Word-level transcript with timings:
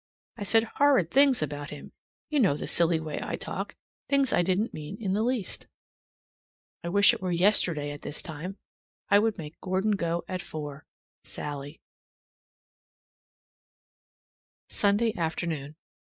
I 0.35 0.41
said 0.41 0.63
horrid 0.63 1.11
things 1.11 1.43
about 1.43 1.69
him, 1.69 1.91
you 2.31 2.39
know 2.39 2.57
the 2.57 2.65
silly 2.65 2.99
way 2.99 3.19
I 3.21 3.35
talk, 3.35 3.75
things 4.09 4.33
I 4.33 4.41
didn't 4.41 4.73
mean 4.73 4.97
in 4.99 5.13
the 5.13 5.21
least. 5.21 5.67
I 6.83 6.89
wish 6.89 7.13
it 7.13 7.21
were 7.21 7.31
yesterday 7.31 7.91
at 7.91 8.01
this 8.01 8.23
time. 8.23 8.57
I 9.09 9.19
would 9.19 9.37
make 9.37 9.61
Gordon 9.61 9.91
go 9.91 10.25
at 10.27 10.41
four. 10.41 10.87
SALLIE. 11.23 11.81
Sunday 14.71 15.13
afternoon. 15.15 15.75